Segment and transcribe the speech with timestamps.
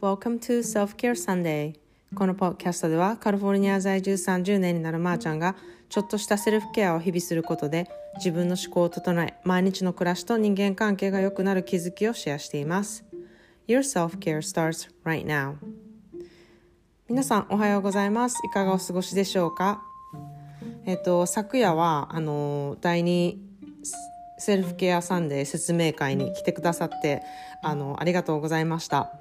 [0.00, 1.74] welcome to Self-Care Sunday.
[2.14, 5.56] このポッキャストではカリフォルニア在住30年になるまーちゃんが
[5.88, 13.04] ちょっとしたセルフケアを日々することで自分の思考を整え毎日の暮らしと人間関係が良くなる気づきをシェアしています。
[13.66, 15.56] Your self-care starts right now.
[17.08, 18.36] 皆さんおはようございます。
[18.46, 19.82] いかがお過ごしでしょうか？
[20.86, 23.36] えっと昨夜はあの第2
[24.38, 27.22] Self-Care Sunday 説明会に来てくださって
[27.62, 29.12] あのありがとうございました。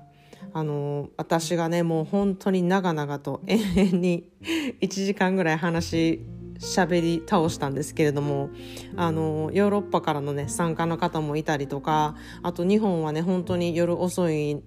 [0.53, 4.29] あの私がねもう本当に長々と延々に
[4.81, 6.25] 1時間ぐらい話
[6.59, 8.49] しゃべり倒したんですけれども
[8.95, 14.63] あのヨーロッパからのね参加の方もいたりとかあと日本はね本当に夜遅い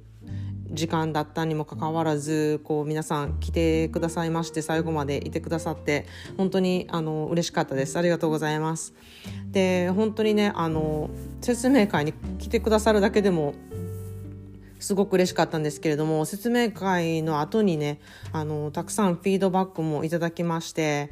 [0.73, 7.99] 時間だったにもかかわらずこう皆さん来てくださいまして最後までいてくださって本当にあの嬉しかったです。
[7.99, 8.95] ありがとうございます。
[9.51, 11.11] で本当にねあの
[11.41, 13.55] 説明会に来てくださるだけでも
[14.81, 18.01] すごく嬉しかったんですけれども説明会の後にね
[18.33, 21.11] あのたくさんフィードバックもいただきまして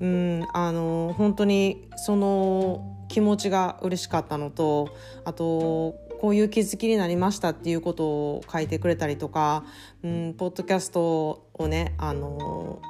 [0.00, 4.94] うんあの本当にその気持ちが嬉しかったのと
[5.24, 9.64] あとこういう気づきになりましたっていうことを書いてくれたりとか、
[10.02, 12.80] うん、ポッドキャストをねあの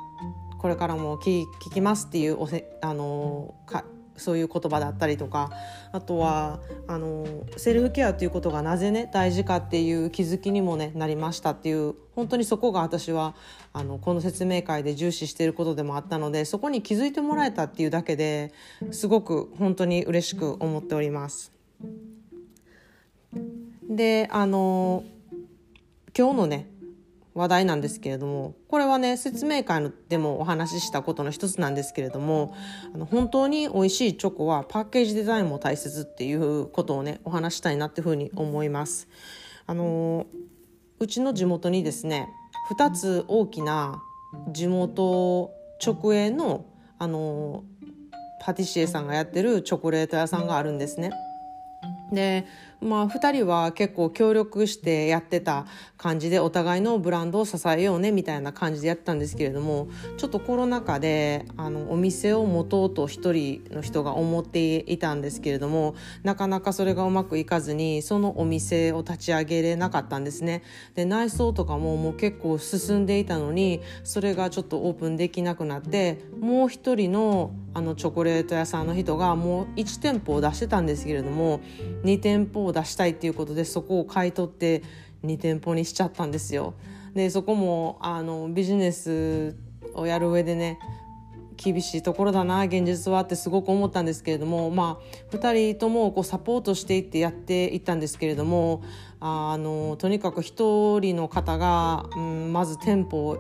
[0.59, 3.85] これからも聞きますっていうおせあのか
[4.17, 5.51] そういう言葉だったりとか
[5.93, 13.35] あとはあのセルフケアということがなぜね大事かっていう気づきにも、ね、なりましたっていう本当にそこが私は
[13.73, 18.53] あのこの説明会で重視していることでもあったのでそこに気づいてもらえたっていうだけで
[18.91, 21.53] すごく本当に嬉しく思っております。
[23.89, 25.05] であの
[26.17, 26.71] 今日のね
[27.37, 32.55] 話題なんですけれどもこれはね説明会でもお話ししたことの一つなんですけれども
[32.95, 39.09] あの本当に美味しいチョコはパッケージデザインも大切っていうことをねお話したいなっていうふうに思います。
[39.67, 40.27] あの
[40.99, 42.31] うちの地元にですね
[42.71, 44.03] 2つ大きな
[44.53, 45.53] 地元
[45.85, 46.65] 直営の
[46.99, 47.65] あの
[48.41, 51.11] パティシエさんがやってるチョコレート屋さんがあるんですね。
[52.13, 52.47] で
[52.81, 55.67] まあ、2人は結構協力してやってた
[55.97, 59.89] 感じでお互いのブランドを支えようねみたいな感じでやったんですけれども
[60.19, 70.63] ちょっとコロナ禍であのお店を持とうと1人の人が思っていたんですけれどもなかなかそれがうまくいかずにそのお店を立ち上げれなかったんですね。
[70.95, 81.61] で内装とかももう結構進んでいたのにそれがちょっとオープンできなくなってもう1人のあのチョコレート屋さんの人がもう1店舗を出してたんですけれども
[82.05, 84.83] 2店舗を出したいっていうことでそこを買い取って
[85.25, 86.73] 2店舗にしちゃったんですよ。
[87.15, 89.57] でそこもあのビジネス
[89.93, 90.79] をやる上でね
[91.59, 98.83] 厳しいところだな現実はってすごく思ったんですけれども、まあ、2人ともこうサポートしていってやっていったんですけれども
[99.21, 103.39] あのとにかく1人の方が、うん、まず店舗を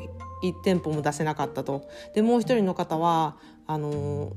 [0.52, 3.36] 1店舗も出せなかったとでもう1人の方は
[3.66, 4.32] あの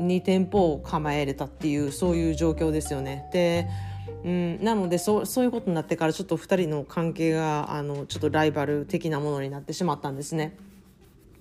[0.00, 3.28] 2店舗を構えれたっていうそういう状況ですよね。
[3.32, 3.68] で
[4.24, 10.56] うん、なのでそうそういうことになってからちょっと2人の関係があのちょっとライバル的なものになってしまったんですね。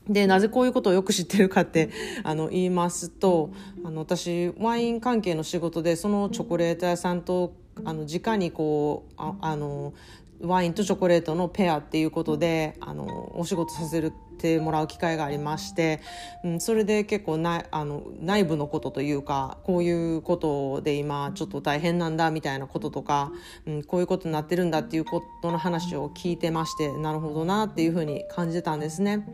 [0.07, 1.89] でなぜこういうことをよく知ってるかって
[2.23, 3.51] あの言いますと
[3.83, 7.53] あの私ワイン関係の仕事でそのチョコレート屋さんと
[7.85, 9.93] あの直にこうああの
[10.41, 15.99] ワインとチョコレートのペアっていうことであのお仕事させてもらう機会がありまして、
[16.43, 23.31] うん、それで結構なあの内部のことというかこういうことで今ちょっと大変なんだみたいなこととか、
[23.65, 29.25] うん、こういうことになってるんだっていうことの話を聞いてましてなるほどなっていうふうに感じてたんですね。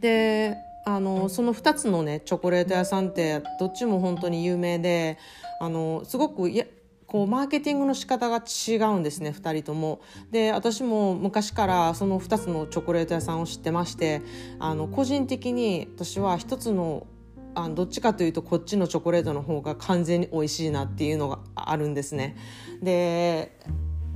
[0.00, 5.18] であのその2つのねチョコレート屋さんってどっちも本当に有名で
[5.60, 6.64] あのすごくや
[7.08, 10.00] こうマーケティングの仕方が違うんですね2人とも。
[10.30, 14.20] で私も昔からその2つのチョコレート屋さんを知ってまして
[14.58, 17.06] あの個人的に私は1つの
[17.54, 22.36] あどっちかというとこっちのチョコレートの方が完全に美味しいなっていうのがあるんですね。
[22.82, 23.58] で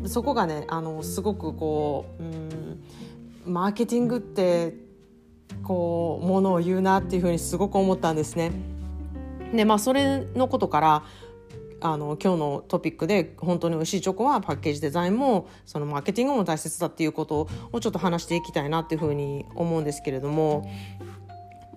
[0.04, 2.82] そこがねあのすごくこううん
[3.46, 4.74] マーケティングって
[5.62, 8.52] こうものを言うなっていうふうにすごく思ったんですね。
[9.54, 11.02] でまあそれのことから
[11.82, 20.70] あの今日のトピックで本当に美味しいチョコはパッケージデザインもそのマーケティングも大切だっていうことをちょっと話していきたいなっていうふうに思うんですけれども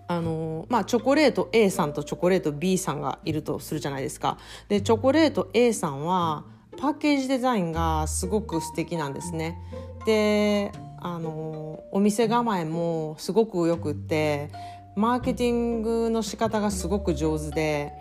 [0.08, 4.38] あのまあ、チョコレート A さんとチョコレート B さんがいるとするじゃないですか。
[4.70, 6.46] でチョコレート A さんは
[6.78, 9.58] パッケージデザインがすごく素敵なんですね。
[10.06, 14.52] であのお店構えもすごくよくって
[14.96, 17.92] マーケティングの仕方がすごく上手で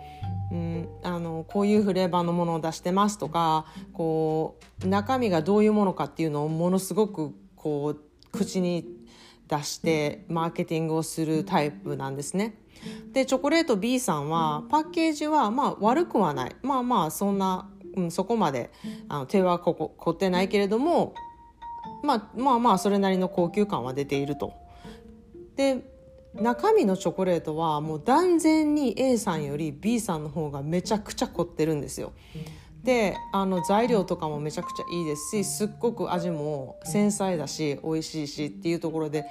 [0.51, 8.85] うん、あのこういうフレーバーのものを出してますとかこう中身がどういうものかっていうのをものすごくこう口に
[9.47, 12.55] 出してマーケティングをするタイプなんですね。
[13.13, 18.69] でチョコレート B さんはパッケージはまあ悪くはないまあまあそんな、うん、そこまで
[19.07, 21.15] あの手はここ凝ってないけれども、
[22.03, 24.53] まあ、まあまあそれなりの高級感は出ていると。
[25.55, 25.94] で
[26.41, 32.13] 中身のチョコレートはもう断然に A さんより B さんの方がめちゃくちゃ凝ってるんですよ。
[32.83, 39.25] であの材料とかもめちゃくちゃいいですしすっごく味も繊細だし美味しいしっていうところで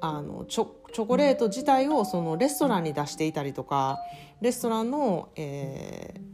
[0.00, 3.98] あのチョチョコレート自体をそのレストランに出していたりとか
[4.40, 6.31] レストランの、えー、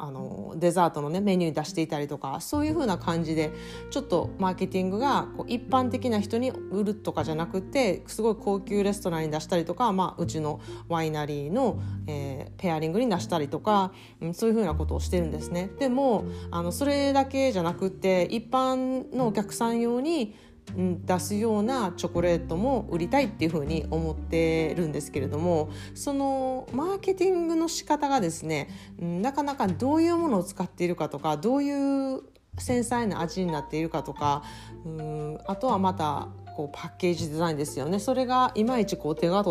[0.00, 3.50] あのデザートのねメニュー出していたりとかそういう風な感じで
[3.90, 15.70] ちょっとマーケティングがこう一般的な人に売るとかじゃなくてすごい高級レストランに出したりとか、まあ、うちのワイナリーの、えー、ペアリングに出したりとか、うん、そういう風なことをしてるんですね。
[15.78, 20.34] でもあのそれだけじゃなくて一般のお客さん用に
[20.76, 28.68] 出すようなチョコレートも売りたいっていうふうに思ってるんですけれどもそのマーケティングの仕方がですね
[28.98, 32.22] なかなかどういうものを使っているかとかどういう
[32.58, 34.42] 繊細な味になっているかとか
[34.84, 38.00] うんあとはまたこうパッケージデザインですよね。
[38.00, 39.44] それがいまいちこう手が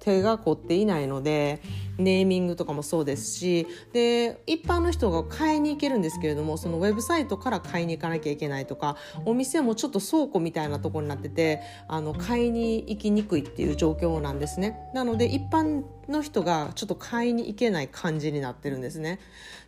[0.00, 1.60] 手が凝っていないので
[1.98, 14.78] ネーミングとかもそうですしで一般の人が買いに行けるんですけれどもそのウェブサイトから買いに行かなきゃいけないとかお店もちょっと倉庫みたいなところになっててあの買いに行きにくいっていう状況なんですね。
[14.94, 19.20] なので一般の人がちょっと買いに行けない感じになってるんですね。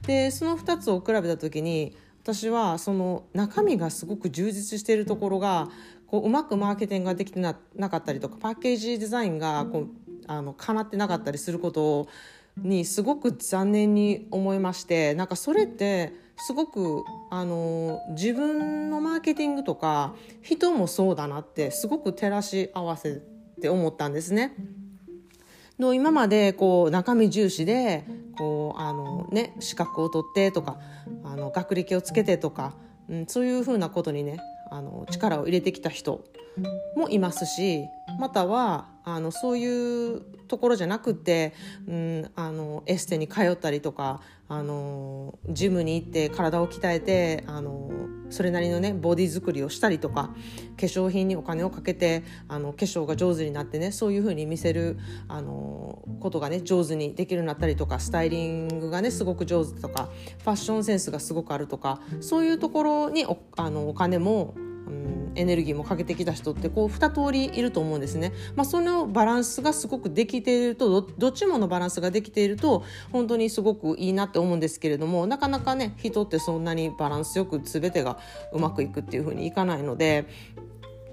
[0.07, 5.69] でその2つを比べた時に私はその中身がすごく充実しているところが
[6.09, 9.89] こううまくマーケティングができてななかったりとかパッケージデザインがこう
[10.27, 12.09] あの叶ってなかったりすること
[12.57, 23.23] にすごく残念に思いましてなんかそれってすごくあの自分のマーケティングとか人もそうだなってすごく照らし合わせ
[23.61, 24.55] て思ったんですね。
[25.79, 28.05] の今までこう中身重視で
[28.39, 30.79] こうあの、ね、資格を取ってとか
[31.23, 32.75] あの学歴をつけてとか、
[33.11, 34.39] うん、そういうふうなことにね
[34.71, 36.25] あの力を入れてきた人
[36.97, 37.85] もいますし
[38.19, 41.55] またはあのそういうところじゃなくて、
[41.87, 47.89] うん、あのエステに通ったりとかあのジムに行って体を鍛えてあの
[48.31, 50.31] それなりのねボディ作りをしたりとか
[50.77, 54.99] 化粧品にお金をかけてあの化粧が上手になってねそういう風に見せる
[55.29, 60.09] あのことがね上手にできるようになったりとかスタイリングがねすごく上手とか
[60.43, 64.57] ファッションセンスがすごくあるとかそういうところにおあのお金も
[65.37, 68.33] エネルギーもかけてきた人ってこう2通りいると思うんですね。
[68.55, 78.19] まあ、そのバランスがすごくできているとどっちものバランスができていると本当にすごくいいなって思うんですけれどもなかなかね人ってそんなにバランスよく全てが
[78.53, 80.27] うまくいくっていうふうにいかないので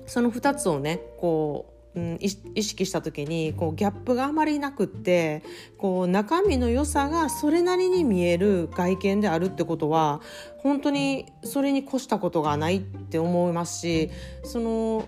[0.06, 5.44] その2つをねこううん、意識した時にこうギャップがあまりなくって
[5.78, 10.22] こう中身の良さがそれなりに見える外見であるってことは
[10.58, 14.10] 本当にそれに越したことがないって思いますし
[14.44, 15.08] その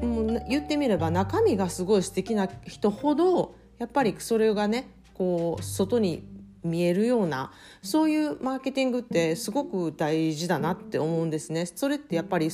[0.00, 6.37] もう言ってみれば中身がすごい素敵な人ほどやっぱりそれがねこう外に
[6.68, 11.66] 見えるようなそういうマーケティングってすごく大事だなって思うんですね。
[11.66, 12.48] それってやっぱり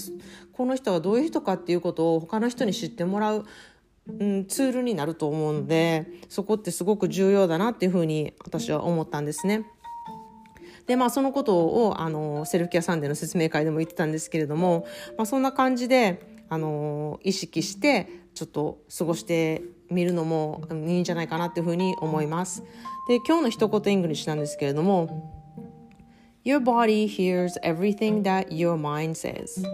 [0.52, 3.44] この人はどういう人かっていうことを他の人に知ってもらう、
[4.08, 9.66] うん、ツールになると思うのでそこってすごく重要だなっていうふうに私は思ったんですね。
[10.86, 14.86] でまあそのことをあの Self-Care Sunday の説明会でも言ってたんですけれども、
[15.16, 22.64] まあ、そんな感じであの意識してちょっと過ごしてみるのもいいんじゃないかなっていうふうに思います。
[23.08, 25.32] で今日の一言 English なんですけれども
[26.44, 29.66] Your body hears everything that your mind says.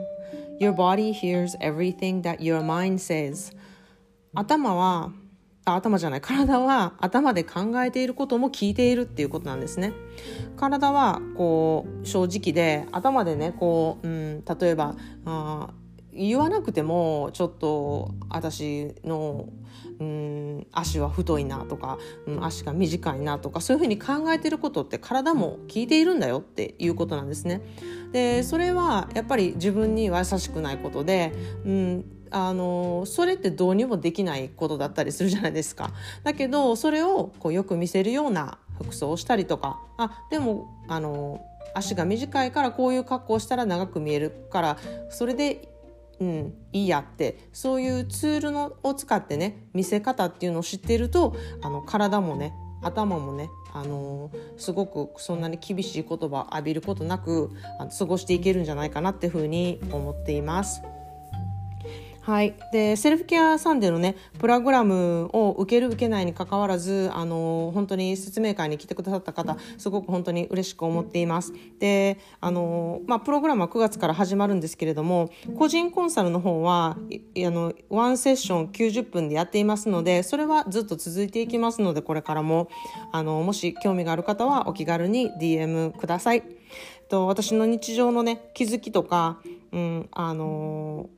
[0.61, 3.57] Your body hears everything that your mind says.
[4.35, 5.13] 頭は
[5.65, 9.93] あ頭じゃない体は頭で考えていることも聞いているっていうことなんですね
[10.57, 14.95] 体はこう正直で頭でねこう、うん、例えば
[15.25, 15.71] あ
[16.27, 19.49] 言わなくてもちょっと私の
[19.99, 27.63] うん足は太いなとか、うん、足が短いなとかそういうふうに考えてることって体も聞いているんだよっていうことなんですね。
[28.13, 31.33] でそれはやっぱり自分には優しくないことで、
[31.65, 35.93] うん、あのそれってどうにもできないことだったりするじゃないですか。
[36.23, 44.77] だけどそれをこうよく見せるような服装をしたりとかあでもあの足が短いからこういう格好をしたら長く見えるから
[45.11, 45.69] それで
[46.21, 60.83] うん、いいやってそういうツールのを使ってね見せ方っていうのを知っているとあの体もね頭もねあのすごくそんなに厳しい言葉浴びることなくあの過ごしていけるんじゃないかなっていうふうに思っています。
[62.23, 71.53] はい、で Self-Care Sunday のねプログラムを受ける受けないにかかわらずあの本当に説明会に来てくださった方すごく本当に嬉しく思っています。
[71.79, 82.69] であの、まあ、プログラムは9月から始まるんですけれども個人コンサルの方はあの one session 90分でやっていますのでそれはずっと続いていきますのでこれからも
[83.13, 86.43] あのもし興味がある方はお気軽に DM ください。
[87.09, 89.41] と私の日常のね気づきとか、
[89.73, 91.11] うん、あの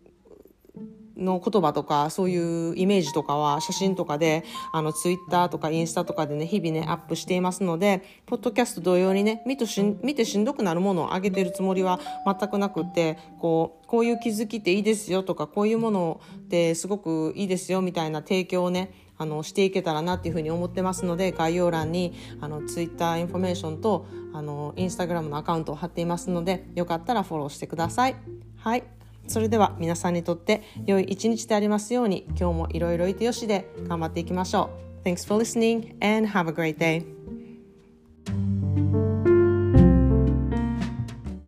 [1.23, 28.17] の言葉とかそういうイメージとかは写真とかであのツイッターとかインスタとかでね日々ねアップしていますのでポッドキャスト同様にね見てし見てしんどくなるものをあげてるつもりは全くなくってこうこういう気づきっていいですよとかこういうものってすごくいいですよみたいな提供をねあのしていけたらなっていうふうに思ってますので概要欄にあのツイッターインフォメーションとあのインスタグラムのアカウントを貼っていますのでよかったらフォローしてください。
[28.57, 29.02] はい
[29.33, 34.69] それでは皆さんにとって良い一日でありますように今日もいろいろいてよしで頑張っていきましょ
[35.03, 35.09] う。
[35.09, 37.03] Thanks for listening and have a great day.